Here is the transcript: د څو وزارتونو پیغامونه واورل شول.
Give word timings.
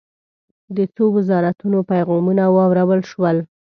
د 0.75 0.77
څو 0.95 1.03
وزارتونو 1.17 1.79
پیغامونه 1.91 2.43
واورل 2.55 3.01
شول. 3.11 3.37